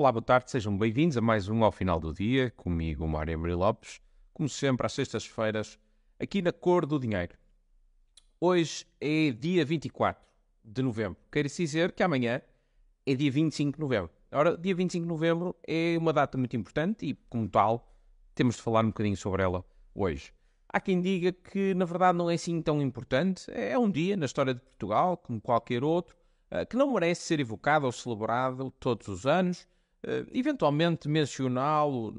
[0.00, 3.52] Olá, boa tarde, sejam bem-vindos a mais um Ao Final do Dia, comigo, Mário Emery
[3.52, 4.00] Lopes,
[4.32, 5.78] como sempre, às sextas-feiras,
[6.18, 7.34] aqui na Cor do Dinheiro.
[8.40, 10.24] Hoje é dia 24
[10.64, 12.40] de novembro, quer dizer que amanhã
[13.04, 14.10] é dia 25 de novembro.
[14.32, 17.86] Ora, dia 25 de novembro é uma data muito importante e, como tal,
[18.34, 19.62] temos de falar um bocadinho sobre ela
[19.94, 20.32] hoje.
[20.66, 23.44] Há quem diga que, na verdade, não é assim tão importante.
[23.50, 26.16] É um dia na história de Portugal, como qualquer outro,
[26.50, 29.68] eh, que não merece ser evocado ou celebrado todos os anos,
[30.32, 32.12] eventualmente mencioná-lo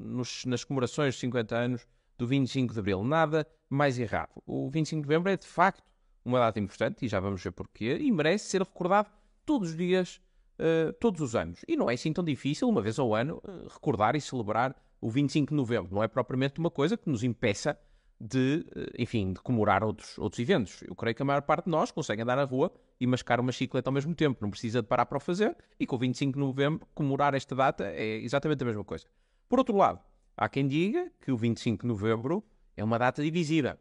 [0.46, 1.86] nas comemorações de 50 anos
[2.16, 3.02] do 25 de Abril.
[3.04, 4.30] Nada mais errado.
[4.46, 5.82] O 25 de Novembro é, de facto,
[6.24, 9.10] uma data importante, e já vamos ver porquê, e merece ser recordado
[9.44, 10.20] todos os dias,
[10.58, 11.64] uh, todos os anos.
[11.66, 15.10] E não é assim tão difícil, uma vez ao ano, uh, recordar e celebrar o
[15.10, 15.94] 25 de Novembro.
[15.94, 17.78] Não é propriamente uma coisa que nos impeça
[18.24, 18.64] de,
[18.96, 20.80] enfim, de comemorar outros, outros eventos.
[20.82, 23.50] Eu creio que a maior parte de nós consegue andar na rua e mascar uma
[23.50, 26.34] chicleta ao mesmo tempo, não precisa de parar para o fazer, e com o 25
[26.34, 29.06] de novembro, comemorar esta data é exatamente a mesma coisa.
[29.48, 29.98] Por outro lado,
[30.36, 32.44] há quem diga que o 25 de novembro
[32.76, 33.76] é uma data divisiva.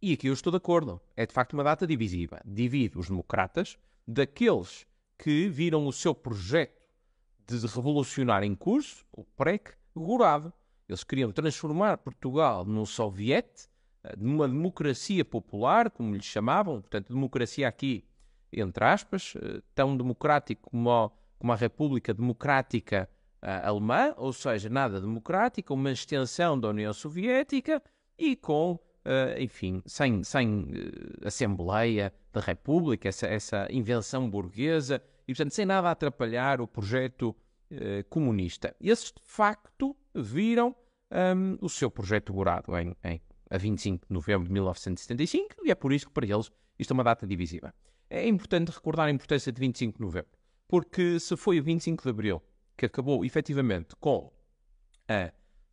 [0.00, 0.98] E aqui eu estou de acordo.
[1.14, 2.40] É de facto uma data divisiva.
[2.46, 4.86] Divide os democratas daqueles
[5.18, 6.78] que viram o seu projeto
[7.46, 10.52] de revolucionar em curso, o PREC, gorado.
[10.88, 13.68] Eles queriam transformar Portugal num soviete,
[14.02, 18.04] eh, numa democracia popular, como lhes chamavam, portanto, democracia aqui,
[18.50, 23.08] entre aspas, eh, tão democrático como a, como a República Democrática
[23.42, 27.82] uh, Alemã, ou seja, nada democrática, uma extensão da União Soviética
[28.18, 28.80] e com,
[29.38, 30.66] enfim, sem, sem
[31.24, 37.36] Assembleia da República, essa, essa invenção burguesa, e portanto, sem nada atrapalhar o projeto
[38.08, 38.74] comunista.
[38.80, 40.74] E esses, de facto, viram
[41.10, 45.74] um, o seu projeto gorado em, em, a 25 de novembro de 1975 e é
[45.74, 47.74] por isso que para eles isto é uma data divisiva.
[48.08, 50.30] É importante recordar a importância de 25 de novembro,
[50.66, 52.42] porque se foi o 25 de abril
[52.76, 54.32] que acabou efetivamente com
[55.08, 55.32] a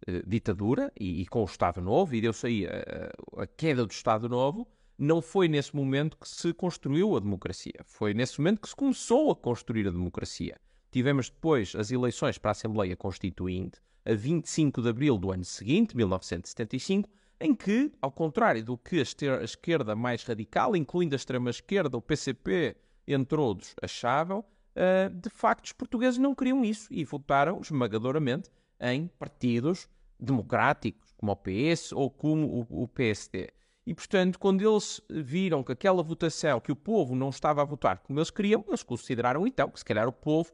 [0.10, 3.92] uh, ditadura e, e, com o Estado Novo, e deu-se aí a, a, queda do
[3.92, 4.68] Estado Novo,
[4.98, 7.80] não foi nesse momento que se construiu a democracia.
[7.84, 10.60] Foi nesse momento que se começou a construir a democracia.
[10.96, 15.94] Tivemos depois as eleições para a Assembleia Constituinte, a 25 de abril do ano seguinte,
[15.94, 22.02] 1975, em que, ao contrário do que a esquerda mais radical, incluindo a extrema-esquerda, o
[22.02, 28.50] PCP, entre outros, achavam, uh, de facto os portugueses não queriam isso e votaram esmagadoramente
[28.80, 33.50] em partidos democráticos, como o PS ou como o, o PSD.
[33.86, 37.98] E, portanto, quando eles viram que aquela votação, que o povo não estava a votar
[37.98, 40.54] como eles queriam, eles consideraram então que se calhar o povo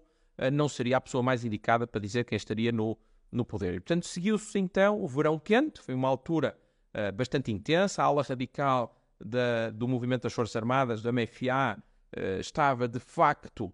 [0.51, 2.97] não seria a pessoa mais indicada para dizer quem estaria no,
[3.31, 3.75] no poder.
[3.75, 6.57] E, portanto, seguiu-se então o verão quente, foi uma altura
[6.93, 11.83] uh, bastante intensa, a ala radical da, do movimento das Forças Armadas, do MFA, uh,
[12.13, 13.73] eh, estava de facto uh,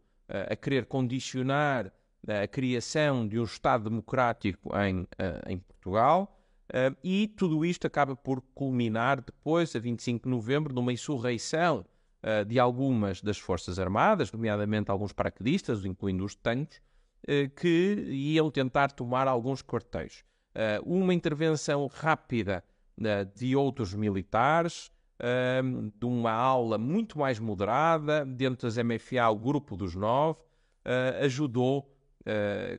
[0.51, 1.91] a querer condicionar
[2.28, 5.07] a criação de um Estado democrático em,
[5.47, 6.38] em Portugal.
[7.01, 11.85] e tudo isto acaba por culminar depois, a 25 de novembro, numa insurreição
[12.47, 16.81] de algumas das Forças Armadas, nomeadamente alguns paraquedistas, incluindo os tanques,
[17.55, 20.23] que iam tentar tomar alguns quartéis.
[20.83, 22.63] uma intervenção rápida
[23.35, 24.91] de outros militares,
[25.99, 30.39] de uma aula muito mais moderada, dentro das MFA, o grupo dos nove,
[31.21, 31.93] ajudou,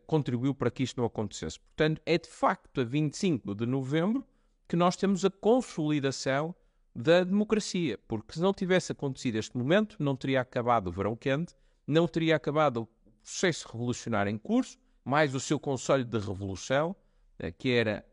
[0.06, 1.60] contribuiu para que isto não acontecesse.
[1.60, 4.24] Portanto, é de facto a 25 de novembro
[4.66, 6.54] que nós temos a consolidação
[7.00, 11.54] da democracia, porque se não tivesse acontecido este momento, não teria acabado o verão quente,
[11.86, 12.86] não teria acabado o
[13.22, 16.96] processo revolucionário em curso, mais o seu conselho de revolução,
[17.38, 18.04] uh, que era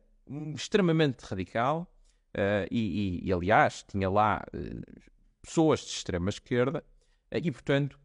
[0.54, 1.92] extremamente radical,
[2.36, 5.02] Uh, e, e, e, aliás, tinha lá uh,
[5.42, 6.84] pessoas de extrema esquerda,
[7.32, 7.98] e portanto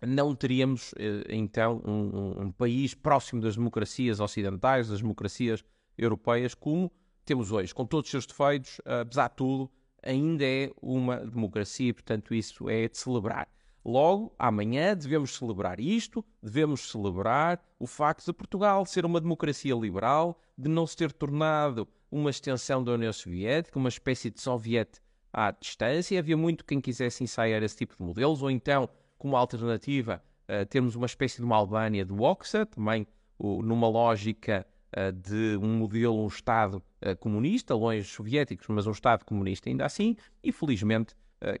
[0.00, 0.94] não teríamos
[1.28, 5.64] então um, um, país próximo das democracias ocidentais, das democracias
[5.98, 6.92] europeias, como
[7.24, 9.68] temos hoje, com todos os seus defeitos, apesar de tudo,
[10.06, 13.48] ainda é uma democracia, portanto isso é de celebrar.
[13.84, 20.40] Logo, amanhã devemos celebrar isto, devemos celebrar o facto de Portugal ser uma democracia liberal,
[20.58, 25.00] de não se ter tornado uma extensão da União Soviética, uma espécie de soviete
[25.32, 26.18] à distância.
[26.18, 28.88] Havia muito quem quisesse ensaiar esse tipo de modelos, ou então,
[29.18, 33.06] como alternativa, uh, termos uma espécie de uma Albânia do Oxa, também
[33.38, 34.66] numa lógica
[35.12, 39.84] de um modelo, um Estado uh, comunista, longe dos soviéticos, mas um Estado comunista ainda
[39.84, 41.14] assim, e felizmente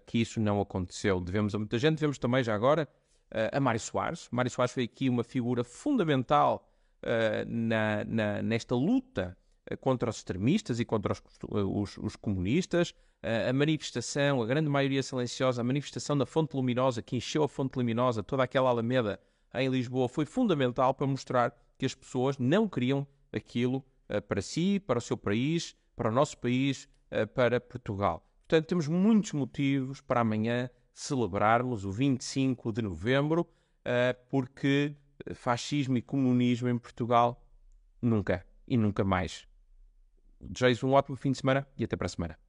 [0.06, 1.20] que isso não aconteceu.
[1.20, 2.88] Devemos a muita gente, devemos também já agora
[3.52, 4.26] a Mário Soares.
[4.32, 6.66] Mário Soares foi aqui uma figura fundamental
[7.46, 9.36] na, na, nesta luta
[9.68, 12.94] eh, contra os extremistas e contra os, eh, os, os comunistas.
[13.48, 17.74] A manifestação, a grande maioria silenciosa, a manifestação da Fonte Luminosa, que encheu a Fonte
[17.76, 19.18] Luminosa, toda aquela alameda
[19.54, 24.80] em Lisboa foi fundamental para mostrar que as pessoas não queriam aquilo uh, para si,
[24.80, 28.26] para o seu país, para o nosso país, uh, para Portugal.
[28.48, 34.94] Portanto, temos muitos motivos para amanhã celebrarmos o 25 de novembro, uh, porque
[35.34, 37.42] fascismo e comunismo em Portugal
[38.00, 39.46] nunca e nunca mais.
[40.40, 42.45] Desejo um ótimo fim de semana e até para a semana.